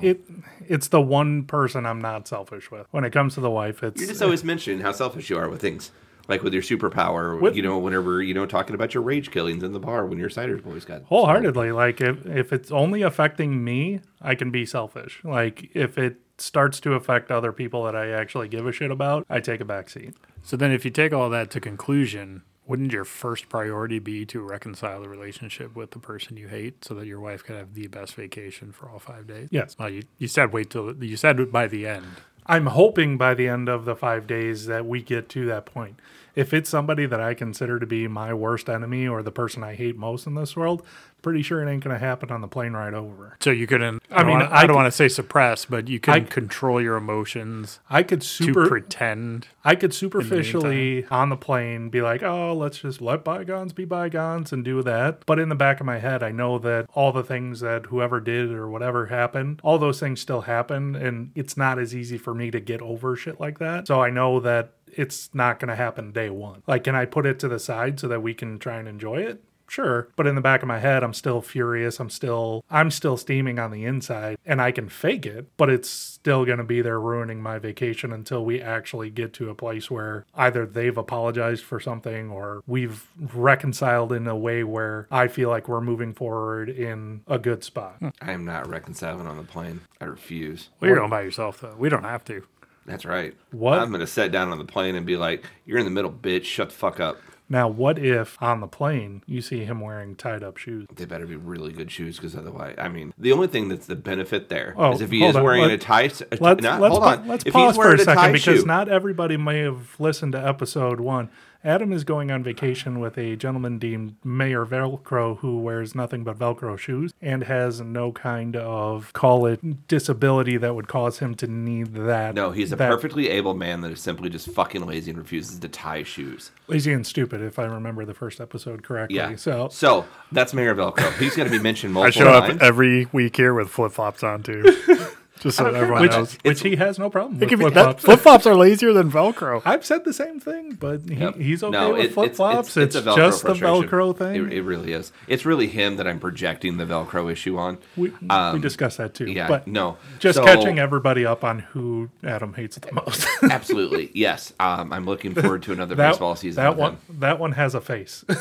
[0.00, 0.20] It
[0.66, 2.86] it's the one person I'm not selfish with.
[2.90, 5.48] When it comes to the wife, it's You just always mention how selfish you are
[5.48, 5.90] with things.
[6.28, 9.62] Like with your superpower, With- you know, whenever, you know, talking about your rage killings
[9.64, 11.02] in the bar when your cider's boys got.
[11.04, 15.20] wholeheartedly like if if it's only affecting me, I can be selfish.
[15.24, 19.26] Like if it starts to affect other people that I actually give a shit about,
[19.28, 20.14] I take a back seat.
[20.42, 24.40] So then, if you take all that to conclusion, wouldn't your first priority be to
[24.40, 27.86] reconcile the relationship with the person you hate, so that your wife could have the
[27.88, 29.48] best vacation for all five days?
[29.50, 29.76] Yes.
[29.78, 32.06] Well, you, you said wait till you said by the end.
[32.46, 36.00] I'm hoping by the end of the five days that we get to that point.
[36.34, 39.74] If it's somebody that I consider to be my worst enemy or the person I
[39.74, 40.82] hate most in this world,
[41.22, 43.36] pretty sure it ain't going to happen on the plane ride over.
[43.40, 44.02] So you couldn't.
[44.10, 46.96] I, I mean, I, I don't want to say suppress, but you can control your
[46.96, 49.46] emotions I could to super pretend.
[49.64, 54.52] I could superficially on the plane be like, "Oh, let's just let bygones be bygones"
[54.52, 55.24] and do that.
[55.24, 58.20] But in the back of my head, I know that all the things that whoever
[58.20, 62.34] did or whatever happened, all those things still happen and it's not as easy for
[62.34, 63.86] me to get over shit like that.
[63.86, 66.62] So I know that it's not going to happen day 1.
[66.66, 69.16] Like can I put it to the side so that we can try and enjoy
[69.22, 69.42] it?
[69.68, 71.98] Sure, but in the back of my head I'm still furious.
[71.98, 75.88] I'm still I'm still steaming on the inside and I can fake it, but it's
[75.88, 79.90] still going to be there ruining my vacation until we actually get to a place
[79.90, 85.48] where either they've apologized for something or we've reconciled in a way where I feel
[85.48, 87.96] like we're moving forward in a good spot.
[88.20, 89.80] I am not reconciling on the plane.
[90.02, 90.68] I refuse.
[90.80, 91.76] Well, you're going by yourself though.
[91.78, 92.42] We don't have to.
[92.86, 93.34] That's right.
[93.50, 93.78] What?
[93.78, 96.10] I'm going to sit down on the plane and be like, you're in the middle,
[96.10, 96.44] bitch.
[96.44, 97.18] Shut the fuck up.
[97.48, 100.86] Now, what if on the plane you see him wearing tied up shoes?
[100.94, 103.94] They better be really good shoes because otherwise, I mean, the only thing that's the
[103.94, 105.42] benefit there oh, is Oh, if he is on.
[105.44, 106.02] wearing Let- a tie.
[106.04, 107.28] A, Let's not, let's, hold on.
[107.28, 110.98] let's if pause for a second because shoe, not everybody may have listened to episode
[111.00, 111.28] one.
[111.64, 116.36] Adam is going on vacation with a gentleman named Mayor Velcro who wears nothing but
[116.36, 121.46] Velcro shoes and has no kind of call it disability that would cause him to
[121.46, 122.34] need that.
[122.34, 125.60] No, he's a that- perfectly able man that is simply just fucking lazy and refuses
[125.60, 126.50] to tie shoes.
[126.66, 129.16] lazy and stupid, if I remember the first episode correctly.
[129.18, 129.36] Yeah.
[129.36, 131.12] So so that's Mayor Velcro.
[131.18, 133.92] He's going to be mentioned multiple I multiple show up every week here with flip
[133.92, 134.64] flops on too,
[135.42, 136.34] just so everyone which, knows.
[136.42, 138.02] which he has no problem with flip flops.
[138.04, 139.62] flip flops are lazier than Velcro.
[139.66, 141.36] I've said the same thing, but he, Yep.
[141.36, 142.76] he's okay No, with it- flip flops.
[142.76, 143.54] It's, a Velcro just the.
[143.54, 144.46] Velcro thing.
[144.46, 145.12] It, it really is.
[145.26, 147.78] It's really him that I'm projecting the Velcro issue on.
[147.96, 149.26] we, we Um, discussed that too.
[149.30, 149.96] Yeah, but no.
[150.18, 153.26] just So- catching everybody up on who Adam hates the most.
[153.42, 154.52] Absolutely, yes.
[154.60, 156.62] Um, I'm looking forward to another that baseball season.
[156.62, 158.24] that one him, that one has a face.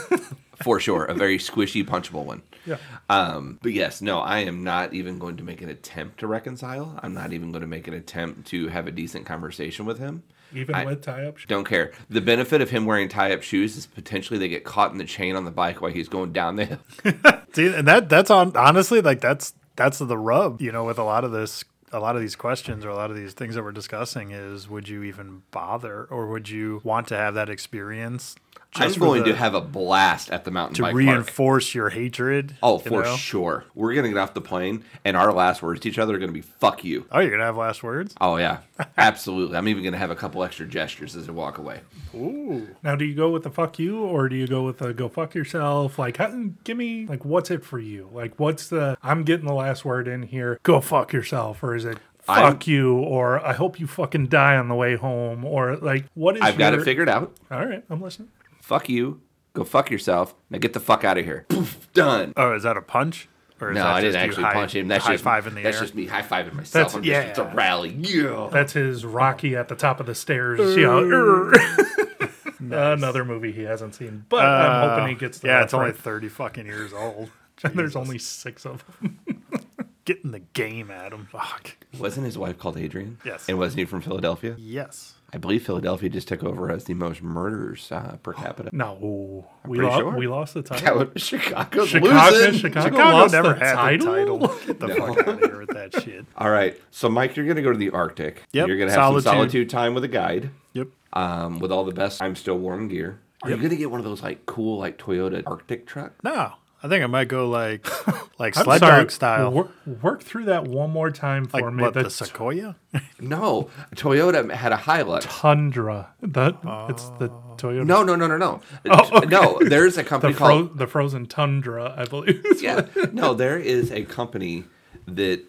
[0.63, 2.41] for sure, a very squishy, punchable one.
[2.65, 2.78] yeah.
[3.10, 7.00] Um, but yes, no, I am not even going to make an attempt to reconcile.
[7.02, 10.24] I'm not even going to make an attempt to have a decent conversation with him.
[10.54, 11.38] Even I- with tie up.
[11.47, 11.91] Don't care.
[12.10, 15.36] The benefit of him wearing tie-up shoes is potentially they get caught in the chain
[15.36, 16.80] on the bike while he's going down the hill.
[17.54, 21.04] See, and that that's on honestly like that's that's the rub, you know, with a
[21.04, 23.63] lot of this a lot of these questions or a lot of these things that
[23.63, 28.36] we're discussing is would you even bother or would you want to have that experience
[28.75, 30.97] I'm just going the- to have a blast at the mountain to bike park.
[30.99, 32.55] reinforce your hatred?
[32.63, 33.15] Oh, you for know?
[33.17, 33.65] sure.
[33.75, 36.31] We're gonna get off the plane, and our last words to each other are gonna
[36.31, 38.15] be "fuck you." Oh, you're gonna have last words?
[38.21, 38.60] Oh yeah,
[38.97, 39.57] absolutely.
[39.57, 41.81] I'm even gonna have a couple extra gestures as I walk away.
[42.15, 42.67] Ooh.
[42.84, 45.10] Now, do you go with the fuck you or do you go with the go
[45.10, 45.99] fuck yourself?
[45.99, 46.17] Like,
[46.63, 48.10] give me like what's it for you?
[48.13, 50.60] Like, what's the I'm getting the last word in here?
[50.63, 51.97] Go fuck yourself, or is it?
[52.29, 56.05] I'm- Fuck you, or I hope you fucking die on the way home, or like,
[56.13, 57.36] what is I've got it figured out.
[57.49, 58.29] All right, I'm listening.
[58.71, 59.19] Fuck you.
[59.51, 60.34] Go fuck yourself.
[60.49, 61.45] Now get the fuck out of here.
[61.49, 62.31] Poof, done.
[62.38, 63.27] Oh, is that a punch?
[63.60, 64.88] Or is No, that I didn't just actually high- punch him.
[64.88, 65.81] That's high just five in the That's air.
[65.84, 66.71] just me high fiving myself.
[66.71, 67.89] That's- I'm just it's a rally.
[67.99, 68.47] Yeah.
[68.49, 70.62] That's his Rocky at the top of the stairs.
[70.77, 70.86] You
[72.62, 75.39] know, another movie he hasn't seen, but I'm hoping he gets.
[75.39, 77.29] The Uh, Yeah, it's only thirty fucking years old.
[77.65, 79.19] and There's only six of them.
[80.05, 81.27] get in the game, Adam.
[81.29, 81.75] Fuck.
[81.99, 83.17] Wasn't his wife called Adrian?
[83.25, 83.49] Yes.
[83.49, 84.55] And wasn't he from Philadelphia?
[84.57, 85.15] Yes.
[85.33, 88.69] I believe Philadelphia just took over as the most murders uh, per capita.
[88.73, 90.17] No, we pretty lo- sure.
[90.17, 91.05] we lost the title.
[91.13, 92.59] was- Chicago's Chicago, losing.
[92.59, 94.39] Chicago, Chicago lost never the had title.
[94.39, 94.65] the title.
[94.67, 96.25] Get the fuck out of here with that shit.
[96.37, 96.77] All right.
[96.91, 98.43] So, Mike, you're going to go to the Arctic.
[98.51, 98.67] Yep.
[98.67, 99.23] You're going to have Solitude.
[99.23, 100.87] some solitude time with a guide Yep.
[101.13, 103.19] um, with all the best I'm Still Warm gear.
[103.43, 106.13] Are you going to get one of those, like, cool, like, Toyota Arctic truck?
[106.23, 107.87] No, I think I might go like
[108.39, 109.51] like I'm sled sorry, dog style.
[109.51, 111.83] Work, work through that one more time for like me.
[111.83, 112.75] what the the Sequoia?
[113.19, 113.69] No.
[113.95, 115.21] Toyota had a Hilux.
[115.21, 116.09] Tundra.
[116.21, 116.57] That
[116.89, 117.55] it's the oh.
[117.57, 117.85] Toyota.
[117.85, 118.61] No, no, no, no, no.
[118.89, 119.27] Oh, okay.
[119.27, 120.77] No, there's a the company fro- called.
[120.77, 122.43] the frozen tundra, I believe.
[122.61, 122.87] Yeah.
[123.13, 124.63] No, there is a company
[125.07, 125.43] that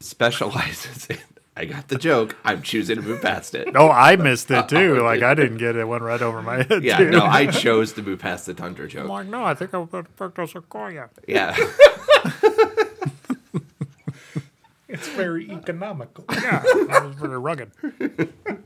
[0.00, 1.18] specializes in.
[1.58, 2.36] I got the joke.
[2.44, 3.72] I'm choosing to move past it.
[3.72, 4.98] No, I missed it too.
[5.00, 5.80] Uh, like I didn't get it.
[5.80, 6.84] It went right over my head.
[6.84, 7.10] Yeah, too.
[7.10, 9.08] no, I chose to move past the tundra I'm joke.
[9.08, 11.10] like, no, I think I would pick a sequoia.
[11.26, 11.56] Yeah.
[14.90, 16.24] It's very economical.
[16.32, 17.70] Yeah, that was pretty rugged.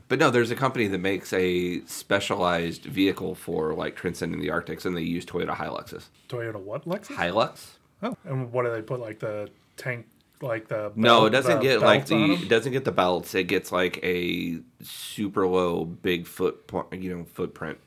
[0.07, 4.85] But no, there's a company that makes a specialized vehicle for like transcending the Arctics,
[4.85, 6.05] and they use Toyota Hiluxes.
[6.29, 7.07] Toyota what, Lexus?
[7.17, 7.65] Hilux?
[8.01, 10.05] Oh, and what do they put like the tank,
[10.41, 12.43] like the No, it doesn't get like belts on the 'em?
[12.43, 13.33] it doesn't get the belts.
[13.35, 17.77] It gets like a super low big foot you know footprint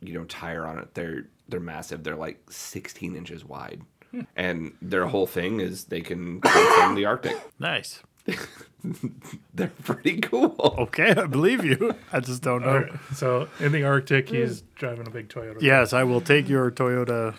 [0.00, 0.94] you know tire on it.
[0.94, 2.02] They're they're massive.
[2.04, 3.82] They're like 16 inches wide.
[4.10, 4.20] Hmm.
[4.36, 7.36] And their whole thing is they can transcend the Arctic.
[7.58, 8.02] Nice.
[9.54, 10.54] They're pretty cool.
[10.78, 11.94] Okay, I believe you.
[12.12, 12.68] I just don't know.
[12.68, 14.36] All right, So in the Arctic, hmm.
[14.36, 15.60] he's driving a big Toyota.
[15.62, 17.36] Yes, I will take your Toyota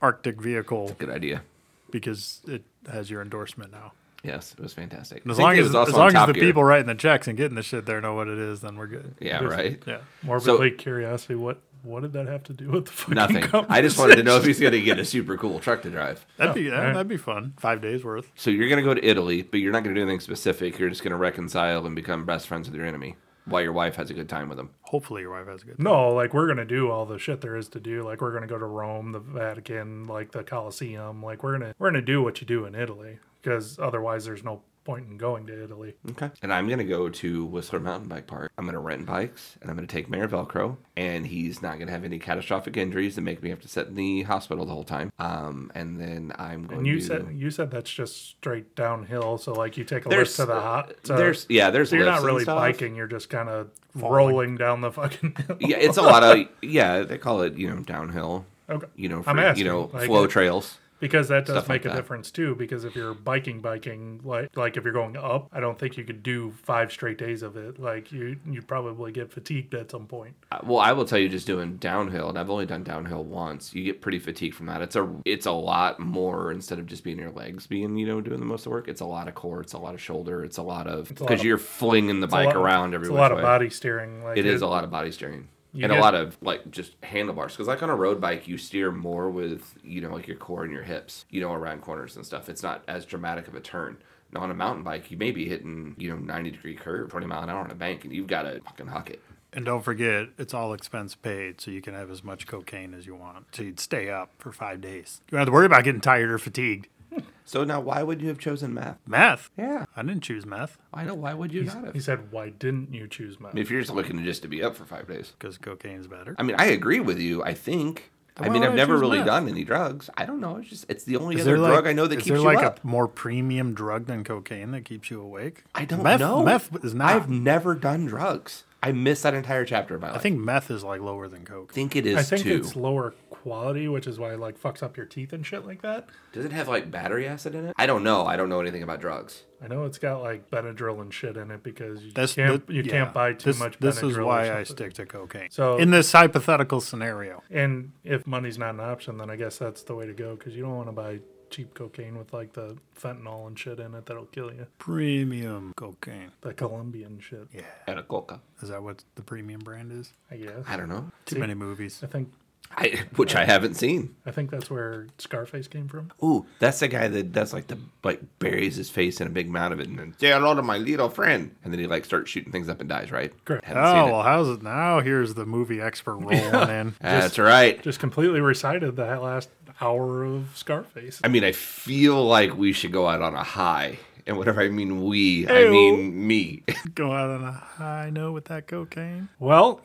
[0.00, 1.42] Arctic vehicle Good idea.
[1.90, 3.92] because it has your endorsement now.
[4.26, 5.22] Yes, it was fantastic.
[5.22, 6.42] And as long as, as, long as the Gear.
[6.42, 8.88] people writing the checks and getting the shit there know what it is, then we're
[8.88, 9.14] good.
[9.20, 9.80] Yeah, right.
[9.86, 9.98] Yeah.
[10.24, 11.36] Morbidly curiosity.
[11.36, 13.66] What what did that have to do with the fucking Nothing.
[13.68, 15.90] I just wanted to know if he's going to get a super cool truck to
[15.90, 16.26] drive.
[16.36, 16.94] That'd be Oh, yeah, alright.
[16.94, 17.54] that'd be fun.
[17.58, 18.30] Five days worth.
[18.34, 20.78] So you're going to go to Italy, but you're not going to do anything specific.
[20.78, 23.14] You're just going to reconcile and become best friends with your enemy
[23.46, 24.70] while your wife has a good time with them.
[24.82, 25.78] Hopefully your wife has a good.
[25.78, 28.02] No, like we're gonna do all the shit there is to do.
[28.02, 31.22] Like we're gonna go to Rome, the Vatican, like the Colosseum.
[31.22, 34.62] Like we're gonna we're gonna do what you do in Italy because otherwise there's no
[34.86, 35.94] point in going to Italy.
[36.12, 36.30] Okay.
[36.42, 38.52] And I'm going to go to Whistler Mountain Bike Park.
[38.56, 40.76] I'm going to rent bikes and I'm going to take Mayor Velcro.
[40.96, 43.88] And he's not going to have any catastrophic injuries that make me have to sit
[43.88, 45.12] in the hospital the whole time.
[45.18, 47.04] Um, and then I'm going And you to.
[47.04, 49.36] said you said that's just straight downhill.
[49.38, 50.94] So like you take a there's lift to the hot.
[51.04, 52.94] to- there's yeah there's so you're not really biking.
[52.96, 55.34] You're just kind of rolling down the fucking.
[55.46, 55.56] Hill.
[55.60, 58.86] yeah it's a lot of yeah they call it you know downhill Okay.
[58.96, 61.82] you know I'm asking, you know like, flow uh, trails Because that does Stuff like
[61.82, 61.96] make a that.
[61.96, 62.54] difference too.
[62.54, 66.04] Because if you're biking, biking like like if you're going up, I don't think you
[66.04, 67.78] could do five straight days of it.
[67.78, 70.34] Like you, you'd probably get fatigued at some point.
[70.50, 73.74] Uh, Well, I will tell you, just doing downhill, and I've only done downhill once.
[73.74, 74.80] You get pretty fatigued from that.
[74.80, 78.20] It's a it's a lot more instead of just being your legs being you know
[78.22, 78.88] doing the most of the work.
[78.88, 79.60] It's a lot of core.
[79.60, 80.44] It's a lot of shoulder.
[80.44, 83.32] It's a lot of because you're flinging the bike lot- around every It's a lot
[83.32, 84.24] of body steering.
[84.24, 85.48] Like It is a lot of body steering.
[85.76, 88.48] You and get- a lot of like just handlebars because like on a road bike
[88.48, 91.82] you steer more with you know like your core and your hips you know around
[91.82, 93.96] corners and stuff it's not as dramatic of a turn
[94.32, 97.26] now on a mountain bike you may be hitting you know 90 degree curve 20
[97.26, 99.20] mile an hour on a bank and you've got to fucking huck it
[99.52, 103.06] And don't forget, it's all expense paid, so you can have as much cocaine as
[103.06, 103.46] you want.
[103.52, 105.22] So you'd stay up for five days.
[105.26, 106.88] You don't have to worry about getting tired or fatigued.
[107.44, 108.98] so now why would you have chosen math?
[109.06, 109.50] Math?
[109.56, 110.78] yeah I didn't choose math.
[110.92, 111.14] I know.
[111.14, 111.94] Why would you not have?
[111.94, 114.62] He said, "Why didn't you choose meth?" if you're just looking to just to be
[114.62, 115.32] up for five days.
[115.38, 116.34] because cocaine's better.
[116.38, 117.42] I mean, I agree with you.
[117.42, 118.10] I think.
[118.38, 119.26] I Why mean, would I've I never choose really meth?
[119.28, 120.10] done any drugs.
[120.14, 120.56] I don't know.
[120.56, 122.38] It's just it's the only Is other like, drug I know that is keeps there
[122.38, 122.84] you like up.
[122.84, 125.64] a more premium drug than cocaine that keeps you awake?
[125.74, 126.42] I don't meth, know.
[126.44, 127.14] Meth is not.
[127.14, 128.64] I've never done drugs.
[128.82, 130.16] I missed that entire chapter of my life.
[130.16, 131.70] I think meth is like lower than coke.
[131.72, 132.56] I think it is I think too.
[132.56, 135.82] it's lower quality, which is why it like fucks up your teeth and shit like
[135.82, 136.06] that.
[136.32, 137.74] Does it have like battery acid in it?
[137.78, 138.26] I don't know.
[138.26, 139.44] I don't know anything about drugs.
[139.62, 142.74] I know it's got like Benadryl and shit in it because you This, can't thi-
[142.74, 142.90] you yeah.
[142.92, 143.78] can't buy too this, much.
[143.78, 145.48] This is why I stick to cocaine.
[145.50, 149.82] So in this hypothetical scenario, and if money's not an option, then I guess that's
[149.82, 152.76] the way to go because you don't want to buy cheap cocaine with like the
[153.00, 154.66] fentanyl and shit in it that'll kill you.
[154.78, 156.30] premium cocaine.
[156.40, 157.48] The Colombian shit.
[157.52, 158.40] Yeah, And a coca.
[158.62, 160.12] is that what the premium brand is?
[160.30, 160.64] I guess.
[160.68, 161.10] I don't know.
[161.26, 162.00] Too See- many movies.
[162.02, 162.32] I think
[162.76, 164.16] I which I haven't seen.
[164.26, 166.10] I think that's where Scarface came from.
[166.20, 169.48] Ooh, that's the guy that does like the like buries his face in a big
[169.48, 172.04] mound of it and then say hello to my little friend, and then he like
[172.04, 173.12] starts shooting things up and dies.
[173.12, 173.32] Right?
[173.44, 173.64] Correct.
[173.64, 174.12] Haven't Oh seen it.
[174.12, 174.98] well, how's it now?
[174.98, 176.94] Here's the movie expert rolling in.
[177.00, 177.80] That's right.
[177.82, 179.48] Just completely recited that last
[179.80, 181.20] hour of Scarface.
[181.24, 183.98] I mean, I feel like we should go out on a high.
[184.26, 186.62] And whenever I mean we, I mean me.
[186.94, 189.28] Go out on a high note with that cocaine.
[189.38, 189.80] Well,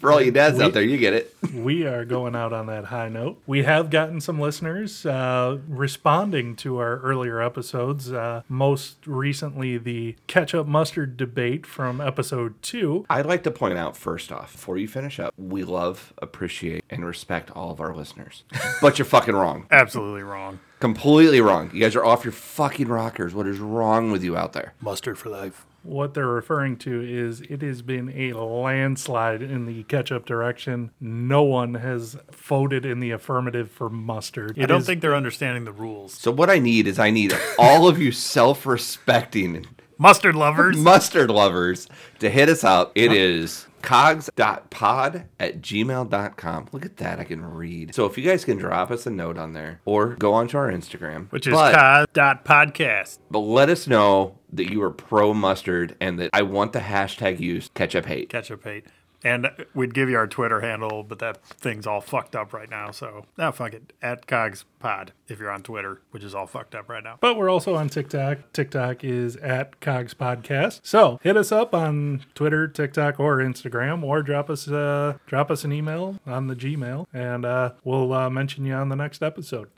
[0.00, 1.34] For all you dads out there, you get it.
[1.54, 3.40] we are going out on that high note.
[3.46, 8.12] We have gotten some listeners uh, responding to our earlier episodes.
[8.12, 13.06] Uh, most recently, the ketchup mustard debate from episode two.
[13.08, 17.06] I'd like to point out first off, before you finish up, we love, appreciate, and
[17.06, 18.42] respect all of our listeners.
[18.82, 19.66] But you're fucking wrong.
[19.70, 20.58] Absolutely wrong.
[20.78, 21.70] Completely wrong.
[21.72, 23.34] You guys are off your fucking rockers.
[23.34, 24.74] What is wrong with you out there?
[24.80, 25.64] Mustard for life.
[25.82, 30.90] What they're referring to is it has been a landslide in the ketchup direction.
[31.00, 34.58] No one has voted in the affirmative for mustard.
[34.58, 36.12] I It don't is- think they're understanding the rules.
[36.14, 39.64] So what I need is I need all of you self-respecting
[39.98, 40.76] Mustard lovers.
[40.76, 41.86] mustard lovers
[42.18, 42.90] to hit us up.
[42.96, 46.68] It is cogs.pod at gmail.com.
[46.72, 47.20] Look at that.
[47.20, 47.94] I can read.
[47.94, 50.70] So if you guys can drop us a note on there or go onto our
[50.70, 53.18] Instagram, Which is but, cogs.podcast.
[53.30, 57.40] but let us know that you are pro mustard and that I want the hashtag
[57.40, 58.28] used ketchup hate.
[58.28, 58.86] Ketchup hate.
[59.24, 62.90] And we'd give you our Twitter handle, but that thing's all fucked up right now.
[62.90, 63.92] So, now fuck it.
[64.02, 67.18] At Cogs Pod if you're on Twitter, which is all fucked up right now.
[67.20, 68.52] But we're also on TikTok.
[68.52, 70.80] TikTok is at Cogs Podcast.
[70.82, 75.64] So hit us up on Twitter, TikTok, or Instagram, or drop us uh, drop us
[75.64, 79.68] an email on the Gmail, and uh, we'll uh, mention you on the next episode.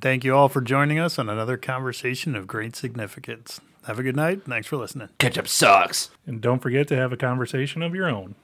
[0.00, 3.60] Thank you all for joining us on another conversation of great significance.
[3.86, 4.44] Have a good night.
[4.46, 5.10] Thanks for listening.
[5.18, 6.10] Ketchup sucks.
[6.26, 8.34] And don't forget to have a conversation of your own.